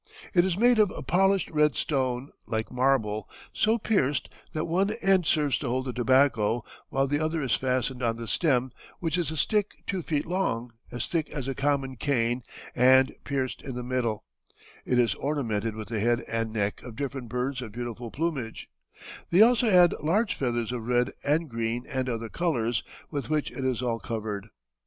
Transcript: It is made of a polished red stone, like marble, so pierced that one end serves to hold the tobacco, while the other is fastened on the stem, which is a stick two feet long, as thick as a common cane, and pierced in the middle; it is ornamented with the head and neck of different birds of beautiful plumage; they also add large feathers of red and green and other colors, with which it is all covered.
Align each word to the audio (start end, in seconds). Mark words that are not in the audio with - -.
It 0.33 0.43
is 0.45 0.57
made 0.57 0.79
of 0.79 0.89
a 0.89 1.03
polished 1.03 1.51
red 1.51 1.75
stone, 1.75 2.31
like 2.47 2.71
marble, 2.71 3.29
so 3.53 3.77
pierced 3.77 4.29
that 4.51 4.65
one 4.65 4.89
end 5.03 5.27
serves 5.27 5.59
to 5.59 5.67
hold 5.69 5.85
the 5.85 5.93
tobacco, 5.93 6.63
while 6.89 7.05
the 7.07 7.19
other 7.19 7.43
is 7.43 7.53
fastened 7.53 8.01
on 8.01 8.17
the 8.17 8.27
stem, 8.27 8.71
which 8.99 9.15
is 9.15 9.29
a 9.29 9.37
stick 9.37 9.73
two 9.85 10.01
feet 10.01 10.25
long, 10.25 10.73
as 10.91 11.05
thick 11.05 11.29
as 11.29 11.47
a 11.47 11.53
common 11.53 11.97
cane, 11.97 12.41
and 12.75 13.13
pierced 13.25 13.61
in 13.61 13.75
the 13.75 13.83
middle; 13.83 14.23
it 14.87 14.97
is 14.97 15.13
ornamented 15.13 15.75
with 15.75 15.89
the 15.89 15.99
head 15.99 16.21
and 16.27 16.51
neck 16.51 16.81
of 16.81 16.95
different 16.95 17.29
birds 17.29 17.61
of 17.61 17.71
beautiful 17.71 18.09
plumage; 18.09 18.71
they 19.29 19.43
also 19.43 19.67
add 19.67 19.93
large 20.01 20.33
feathers 20.33 20.71
of 20.71 20.81
red 20.87 21.11
and 21.23 21.47
green 21.47 21.85
and 21.87 22.09
other 22.09 22.27
colors, 22.27 22.81
with 23.11 23.29
which 23.29 23.51
it 23.51 23.63
is 23.63 23.83
all 23.83 23.99
covered. 23.99 24.47